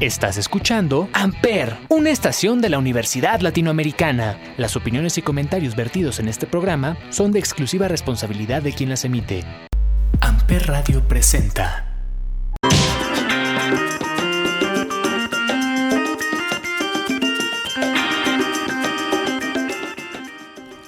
[0.00, 4.38] Estás escuchando Amper, una estación de la Universidad Latinoamericana.
[4.56, 9.04] Las opiniones y comentarios vertidos en este programa son de exclusiva responsabilidad de quien las
[9.04, 9.44] emite.
[10.22, 11.86] Amper Radio presenta.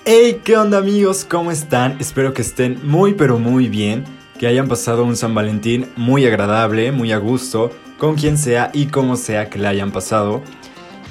[0.06, 1.26] Hey, ¿qué onda amigos?
[1.28, 1.98] ¿Cómo están?
[2.00, 4.04] Espero que estén muy pero muy bien,
[4.38, 7.72] que hayan pasado un San Valentín muy agradable, muy a gusto,
[8.02, 10.42] con quien sea y como sea que la hayan pasado.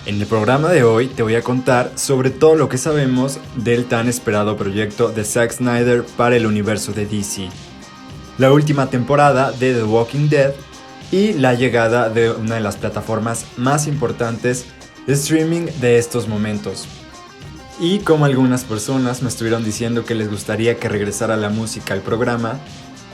[0.05, 3.85] En el programa de hoy te voy a contar sobre todo lo que sabemos del
[3.85, 7.48] tan esperado proyecto de Zack Snyder para el universo de DC.
[8.38, 10.51] La última temporada de The Walking Dead
[11.13, 14.65] y la llegada de una de las plataformas más importantes
[15.07, 16.87] de streaming de estos momentos.
[17.79, 22.01] Y como algunas personas me estuvieron diciendo que les gustaría que regresara la música al
[22.01, 22.59] programa,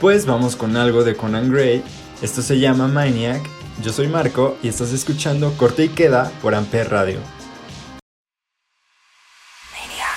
[0.00, 1.84] pues vamos con algo de Conan Gray.
[2.22, 3.57] Esto se llama Maniac.
[3.82, 7.20] Yo soy Marco y estás escuchando Corte y Queda por Amper Radio.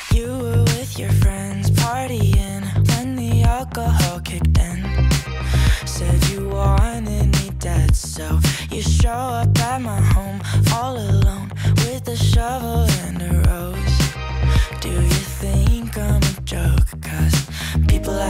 [0.09, 0.61] People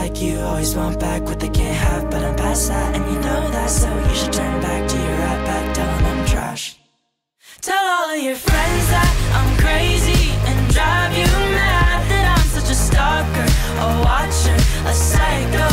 [0.01, 3.19] like you always want back what they can't have, but I'm past that, and you
[3.27, 6.63] know that, so you should turn back to your right back, tell them I'm trash.
[7.61, 12.69] Tell all of your friends that I'm crazy and drive you mad that I'm such
[12.75, 13.47] a stalker,
[13.85, 14.57] a watcher,
[14.91, 15.70] a psychopath,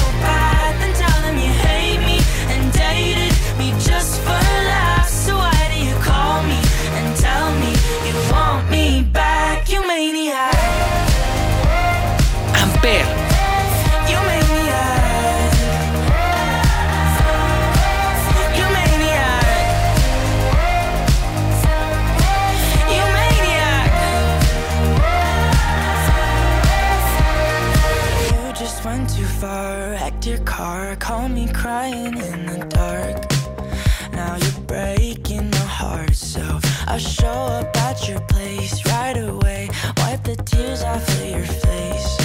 [31.29, 34.13] called me crying in the dark.
[34.13, 39.69] Now you're breaking my heart, so I'll show up at your place right away.
[39.99, 42.21] Wipe the tears off of your face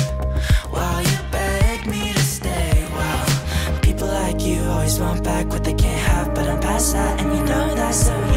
[0.70, 2.88] while you beg me to stay.
[2.92, 7.22] Well, people like you always want back what they can't have, but I'm past that,
[7.22, 8.33] and you know that, so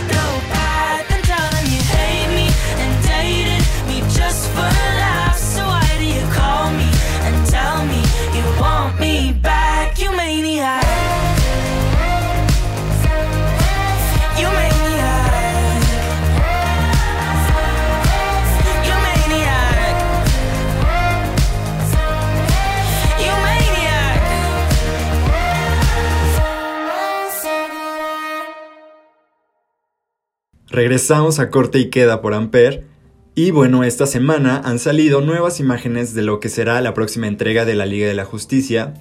[0.00, 0.61] Go back.
[30.72, 32.84] Regresamos a Corte y Queda por Amper.
[33.34, 37.66] Y bueno, esta semana han salido nuevas imágenes de lo que será la próxima entrega
[37.66, 38.94] de la Liga de la Justicia,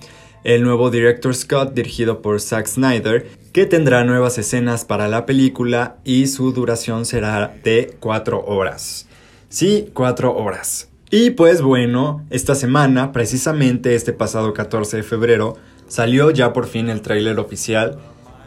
[0.43, 5.95] el nuevo Director Scott dirigido por Zack Snyder, que tendrá nuevas escenas para la película
[6.03, 9.07] y su duración será de 4 horas.
[9.47, 10.89] Sí, 4 horas.
[11.09, 15.55] Y pues bueno, esta semana, precisamente este pasado 14 de febrero,
[15.87, 17.97] salió ya por fin el tráiler oficial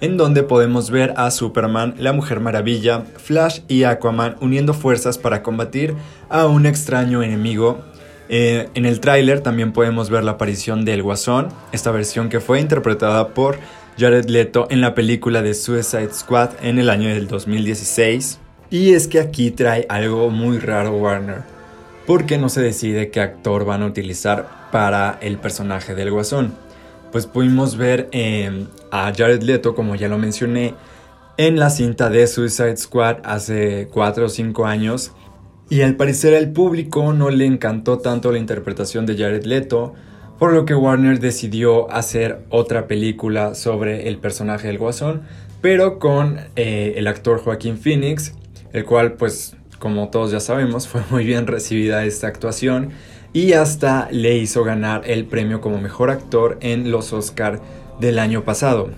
[0.05, 5.43] en donde podemos ver a Superman, la Mujer Maravilla, Flash y Aquaman uniendo fuerzas para
[5.43, 5.95] combatir
[6.29, 7.79] a un extraño enemigo.
[8.29, 12.61] Eh, en el tráiler también podemos ver la aparición del Guasón, esta versión que fue
[12.61, 13.57] interpretada por
[13.97, 18.39] Jared Leto en la película de Suicide Squad en el año del 2016.
[18.69, 21.45] Y es que aquí trae algo muy raro Warner,
[22.07, 26.64] porque no se decide qué actor van a utilizar para el personaje del Guasón.
[27.15, 30.75] Pues pudimos ver eh, a Jared Leto, como ya lo mencioné,
[31.37, 35.13] en la cinta de Suicide Squad hace 4 o 5 años.
[35.71, 39.95] Y al parecer al público no le encantó tanto la interpretación de Jared Leto,
[40.41, 45.23] por lo que Warner decidió hacer otra película sobre el personaje del Guasón,
[45.61, 48.35] pero con eh, el actor Joaquín Phoenix,
[48.73, 52.91] el cual pues como todos ya sabemos fue muy bien recibida esta actuación
[53.35, 57.61] y hasta le hizo ganar el premio como mejor actor en los Oscar
[58.01, 58.91] del año pasado.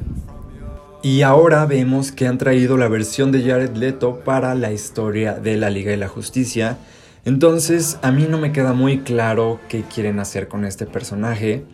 [1.02, 5.56] Y ahora vemos que han traído la versión de Jared Leto para la historia de
[5.56, 6.76] la Liga de la Justicia.
[7.24, 11.64] Entonces a mí no me queda muy claro qué quieren hacer con este personaje.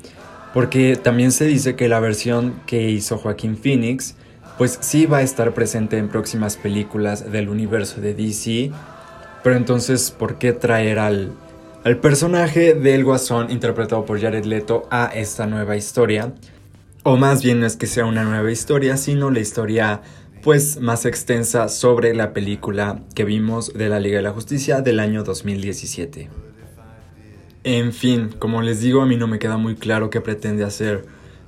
[0.54, 4.14] Porque también se dice que la versión que hizo Joaquín Phoenix
[4.56, 8.70] pues sí va a estar presente en próximas películas del universo de DC.
[9.42, 11.32] Pero entonces, ¿por qué traer al,
[11.84, 16.32] al personaje del Guasón interpretado por Jared Leto a esta nueva historia?
[17.02, 20.00] O más bien no es que sea una nueva historia, sino la historia
[20.42, 25.00] pues más extensa sobre la película que vimos de la Liga de la Justicia del
[25.00, 26.30] año 2017.
[27.64, 31.04] En fin, como les digo, a mí no me queda muy claro qué pretende hacer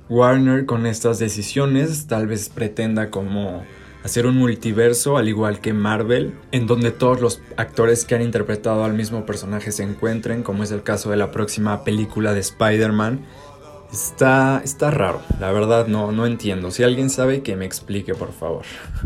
[0.09, 2.07] Warner con estas decisiones.
[2.07, 3.65] Tal vez pretenda como
[4.05, 8.85] hacer un multiverso al igual que Marvel, en donde todos los actores que han interpretado
[8.85, 13.25] al mismo personaje se encuentren, como es el caso de la próxima película de Spider-Man
[13.91, 16.71] Está, está raro, la verdad no, no entiendo.
[16.71, 18.63] Si alguien sabe que me explique, por favor.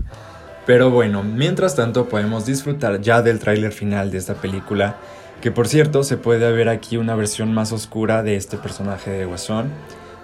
[0.65, 4.97] Pero bueno, mientras tanto podemos disfrutar ya del tráiler final de esta película,
[5.41, 9.25] que por cierto se puede ver aquí una versión más oscura de este personaje de
[9.25, 9.69] Guasón.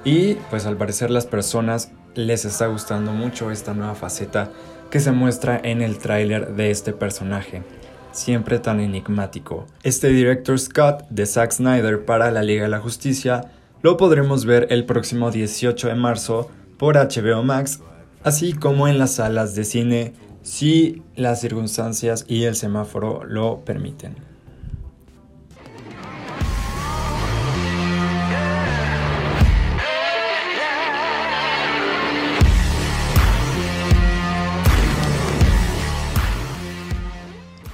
[0.04, 4.52] Y pues al parecer las personas les está gustando mucho esta nueva faceta
[4.90, 7.64] que se muestra en el tráiler de este personaje,
[8.12, 9.68] siempre tan enigmático.
[9.84, 13.52] Este director Scott de Zack Snyder para la Liga de la Justicia
[13.82, 17.82] lo podremos ver el próximo 18 de marzo por HBO Max,
[18.24, 24.35] así como en las salas de cine si las circunstancias y el semáforo lo permiten.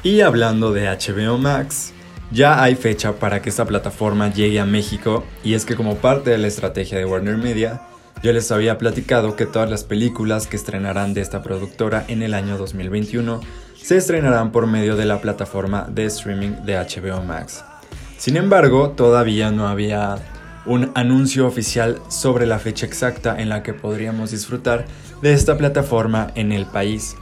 [0.04, 1.94] Y hablando de HBO Max,
[2.32, 6.32] ya hay fecha para que esta plataforma llegue a México y es que como parte
[6.32, 7.82] de la estrategia de Warner Media,
[8.24, 12.34] yo les había platicado que todas las películas que estrenarán de esta productora en el
[12.34, 13.42] año 2021
[13.76, 17.64] se estrenarán por medio de la plataforma de streaming de HBO Max.
[18.18, 20.16] Sin embargo, todavía no había
[20.66, 24.86] un anuncio oficial sobre la fecha exacta en la que podríamos disfrutar
[25.22, 27.16] de esta plataforma en el país.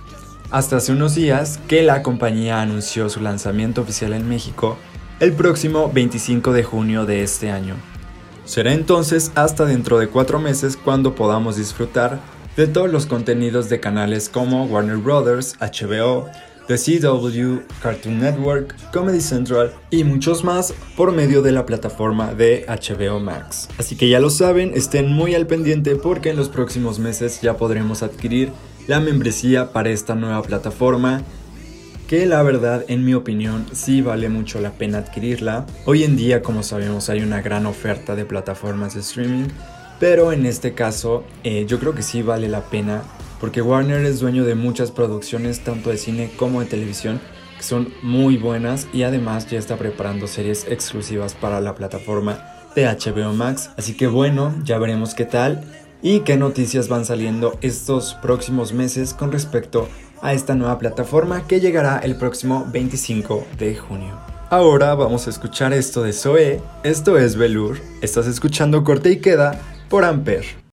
[0.52, 4.78] Hasta hace unos días que la compañía anunció su lanzamiento oficial en México
[5.20, 7.76] el próximo 25 de junio de este año.
[8.46, 12.20] Será entonces hasta dentro de cuatro meses cuando podamos disfrutar
[12.58, 16.28] de todos los contenidos de canales como Warner Bros., HBO,
[16.66, 22.66] The CW, Cartoon Network, Comedy Central y muchos más por medio de la plataforma de
[22.68, 23.70] HBO Max.
[23.78, 27.56] Así que ya lo saben, estén muy al pendiente porque en los próximos meses ya
[27.56, 28.52] podremos adquirir
[28.90, 31.22] la membresía para esta nueva plataforma
[32.08, 35.68] que la verdad en mi opinión sí vale mucho la pena adquirirla.
[35.86, 39.50] Hoy en día como sabemos hay una gran oferta de plataformas de streaming,
[40.00, 43.04] pero en este caso eh, yo creo que sí vale la pena
[43.40, 47.22] porque Warner es dueño de muchas producciones tanto de cine como de televisión
[47.58, 52.44] que son muy buenas y además ya está preparando series exclusivas para la plataforma
[52.76, 53.70] de HBO Max.
[53.78, 55.64] Así que bueno, ya veremos qué tal
[56.02, 59.88] y qué noticias van saliendo estos próximos meses con respecto
[60.22, 64.18] a esta nueva plataforma que llegará el próximo 25 de junio.
[64.50, 69.60] Ahora vamos a escuchar esto de Zoe, esto es Velour, estás escuchando Corte y Queda
[69.90, 70.69] por Ampere.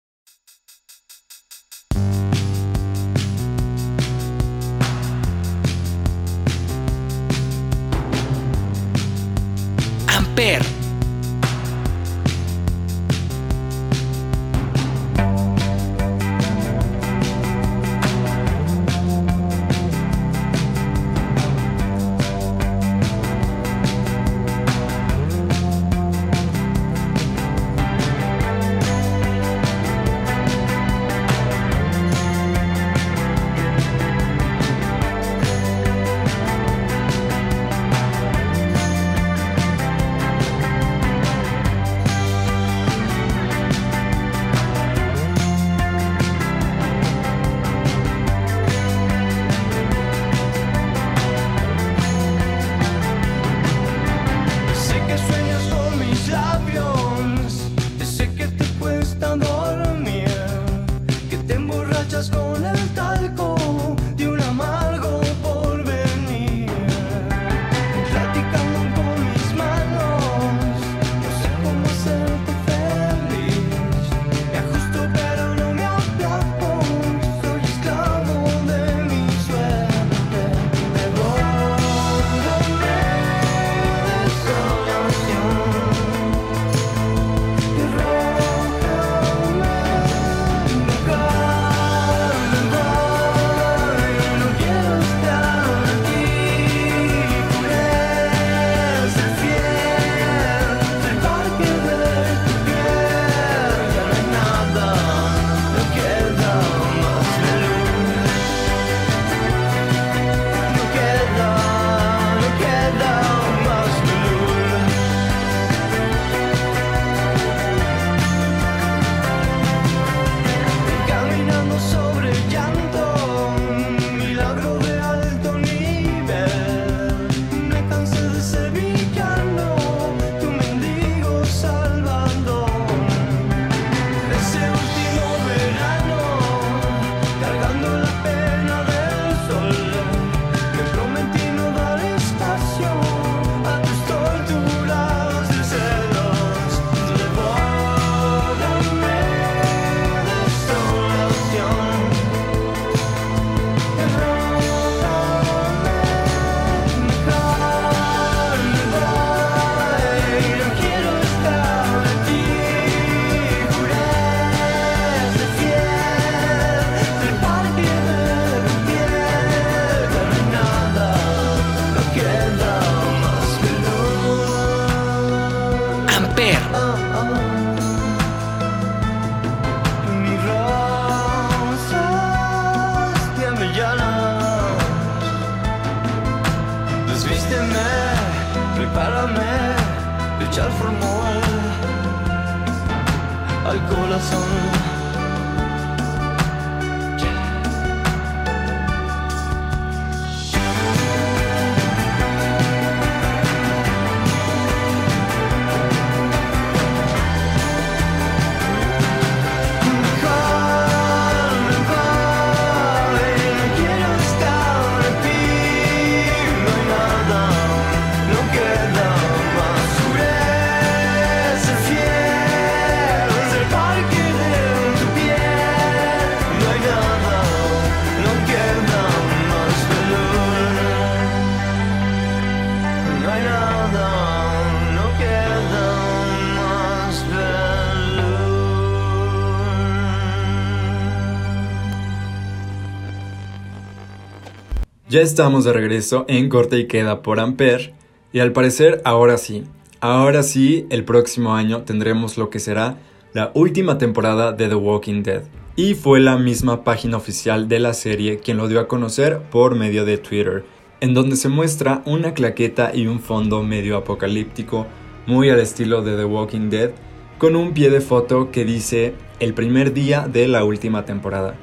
[245.12, 247.92] Ya estamos de regreso en Corte y Queda por Ampere
[248.32, 249.64] y al parecer ahora sí,
[250.00, 252.96] ahora sí el próximo año tendremos lo que será
[253.34, 255.42] la última temporada de The Walking Dead.
[255.76, 259.74] Y fue la misma página oficial de la serie quien lo dio a conocer por
[259.74, 260.64] medio de Twitter,
[261.02, 264.86] en donde se muestra una claqueta y un fondo medio apocalíptico,
[265.26, 266.92] muy al estilo de The Walking Dead,
[267.36, 271.54] con un pie de foto que dice el primer día de la última temporada.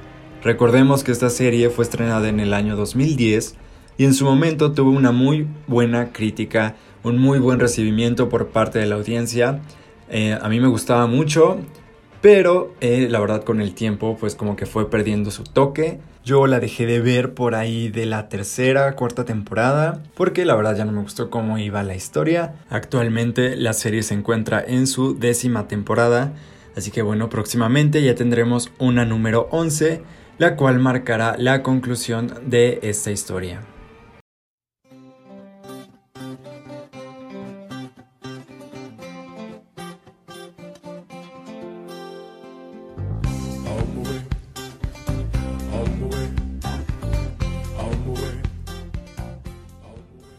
[0.44, 3.56] Recordemos que esta serie fue estrenada en el año 2010
[3.98, 8.80] y en su momento tuvo una muy buena crítica, un muy buen recibimiento por parte
[8.80, 9.60] de la audiencia.
[10.10, 11.60] Eh, a mí me gustaba mucho,
[12.22, 16.00] pero eh, la verdad con el tiempo pues como que fue perdiendo su toque.
[16.24, 20.78] Yo la dejé de ver por ahí de la tercera, cuarta temporada, porque la verdad
[20.78, 22.56] ya no me gustó cómo iba la historia.
[22.70, 26.32] Actualmente la serie se encuentra en su décima temporada,
[26.78, 30.02] así que bueno, próximamente ya tendremos una número 11
[30.40, 33.62] la cual marcará la conclusión de esta historia.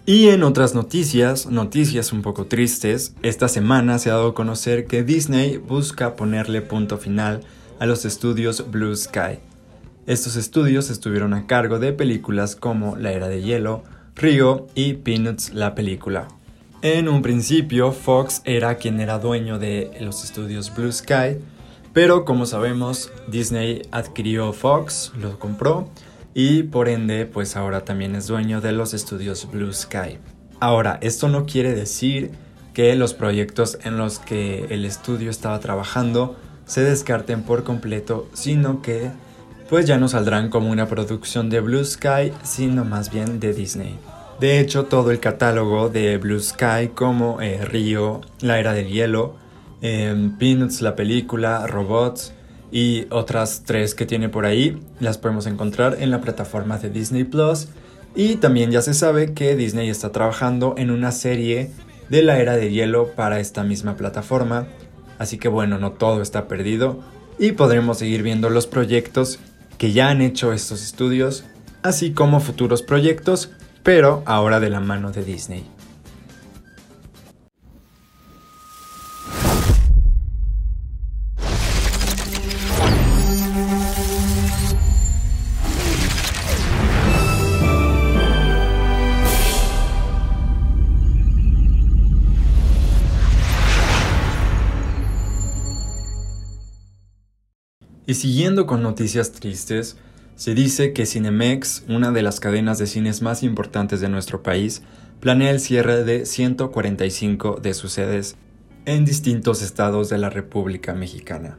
[0.06, 4.86] Y en otras noticias, noticias un poco tristes, esta semana se ha dado a conocer
[4.86, 7.42] que Disney busca ponerle punto final
[7.78, 9.38] a los estudios Blue Sky,
[10.10, 13.84] estos estudios estuvieron a cargo de películas como La Era de Hielo,
[14.16, 16.26] Río y Peanuts la película.
[16.82, 21.38] En un principio, Fox era quien era dueño de los estudios Blue Sky,
[21.92, 25.88] pero como sabemos, Disney adquirió Fox, lo compró
[26.34, 30.18] y por ende, pues ahora también es dueño de los estudios Blue Sky.
[30.58, 32.32] Ahora, esto no quiere decir
[32.74, 36.34] que los proyectos en los que el estudio estaba trabajando
[36.66, 39.12] se descarten por completo, sino que
[39.70, 43.96] pues ya no saldrán como una producción de Blue Sky, sino más bien de Disney.
[44.40, 49.36] De hecho, todo el catálogo de Blue Sky, como eh, Río, La Era del Hielo,
[49.80, 52.32] eh, Peanuts, la película, Robots
[52.72, 57.22] y otras tres que tiene por ahí, las podemos encontrar en la plataforma de Disney
[57.22, 57.68] Plus.
[58.16, 61.70] Y también ya se sabe que Disney está trabajando en una serie
[62.08, 64.66] de la Era del Hielo para esta misma plataforma.
[65.20, 66.98] Así que bueno, no todo está perdido
[67.38, 69.38] y podremos seguir viendo los proyectos
[69.80, 71.44] que ya han hecho estos estudios,
[71.82, 73.48] así como futuros proyectos,
[73.82, 75.64] pero ahora de la mano de Disney.
[98.10, 99.96] Y siguiendo con noticias tristes,
[100.34, 104.82] se dice que Cinemex, una de las cadenas de cines más importantes de nuestro país,
[105.20, 108.34] planea el cierre de 145 de sus sedes
[108.84, 111.56] en distintos estados de la República Mexicana.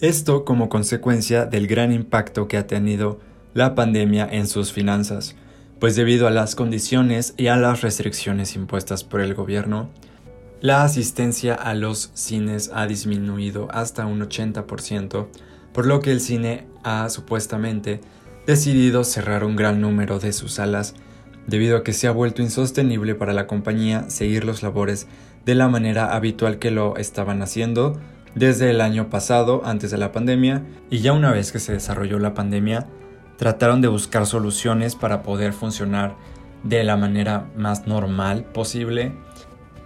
[0.00, 3.18] Esto como consecuencia del gran impacto que ha tenido
[3.52, 5.34] la pandemia en sus finanzas,
[5.80, 9.90] pues debido a las condiciones y a las restricciones impuestas por el gobierno,
[10.60, 15.26] la asistencia a los cines ha disminuido hasta un 80%,
[15.76, 18.00] por lo que el cine ha supuestamente
[18.46, 20.94] decidido cerrar un gran número de sus salas
[21.46, 25.06] debido a que se ha vuelto insostenible para la compañía seguir los labores
[25.44, 28.00] de la manera habitual que lo estaban haciendo
[28.34, 32.18] desde el año pasado antes de la pandemia y ya una vez que se desarrolló
[32.18, 32.86] la pandemia
[33.36, 36.16] trataron de buscar soluciones para poder funcionar
[36.62, 39.12] de la manera más normal posible.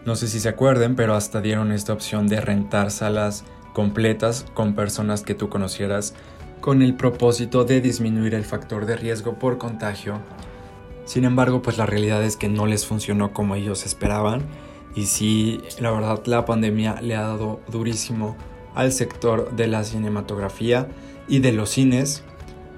[0.06, 4.74] No sé si se acuerden, pero hasta dieron esta opción de rentar salas completas con
[4.74, 6.14] personas que tú conocieras
[6.60, 10.20] con el propósito de disminuir el factor de riesgo por contagio.
[11.04, 14.42] Sin embargo, pues la realidad es que no les funcionó como ellos esperaban
[14.94, 18.36] y sí, la verdad la pandemia le ha dado durísimo
[18.74, 20.88] al sector de la cinematografía
[21.28, 22.22] y de los cines,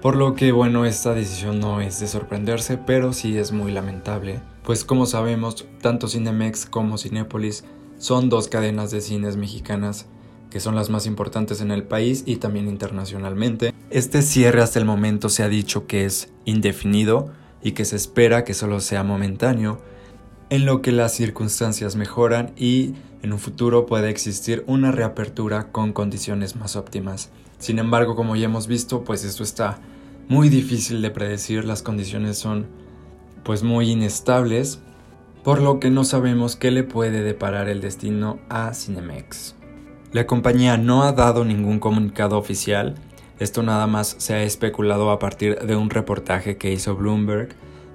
[0.01, 4.41] por lo que bueno, esta decisión no es de sorprenderse, pero sí es muy lamentable,
[4.63, 7.65] pues como sabemos, tanto Cinemex como Cinépolis
[7.99, 10.07] son dos cadenas de cines mexicanas
[10.53, 13.73] que son las más importantes en el país y también internacionalmente.
[13.89, 18.45] Este cierre hasta el momento se ha dicho que es indefinido y que se espera
[18.45, 19.81] que solo sea momentáneo,
[20.51, 25.95] en lo que las circunstancias mejoran y en un futuro puede existir una reapertura con
[25.95, 27.31] condiciones más óptimas.
[27.59, 29.79] Sin embargo, como ya hemos visto, pues esto está
[30.29, 32.67] muy difícil de predecir, las condiciones son
[33.43, 34.81] pues muy inestables,
[35.43, 39.55] por lo que no sabemos qué le puede deparar el destino a Cinemex.
[40.13, 42.97] La compañía no ha dado ningún comunicado oficial,
[43.41, 47.49] esto nada más se ha especulado a partir de un reportaje que hizo Bloomberg,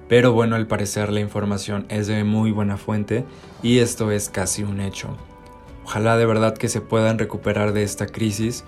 [0.08, 3.24] pero bueno, al parecer la información es de muy buena fuente
[3.62, 5.16] y esto es casi un hecho.
[5.84, 8.64] Ojalá de verdad que se puedan recuperar de esta crisis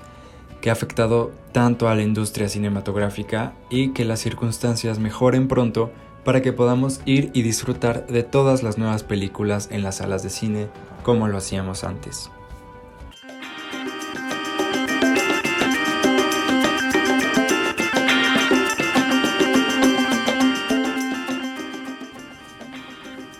[0.61, 5.91] que ha afectado tanto a la industria cinematográfica y que las circunstancias mejoren pronto
[6.25, 10.31] para que podamos ir y disfrutar de todas las nuevas películas en las salas de
[10.31, 10.69] cine
[11.03, 12.31] como lo hacíamos antes.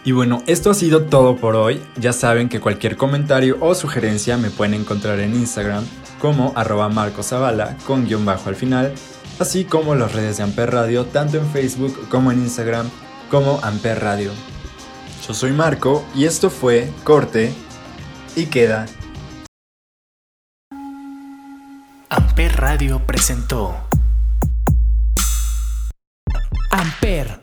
[0.05, 1.83] Y bueno, esto ha sido todo por hoy.
[1.97, 5.85] Ya saben que cualquier comentario o sugerencia me pueden encontrar en Instagram
[6.19, 8.95] como arroba marcosavala con guion bajo al final,
[9.39, 12.89] así como las redes de Amper Radio, tanto en Facebook como en Instagram
[13.31, 14.33] como Amper Radio.
[15.27, 17.53] Yo soy Marco y esto fue Corte
[18.37, 18.87] y Queda.
[22.09, 23.77] Amper Radio presentó
[26.71, 27.43] Amper,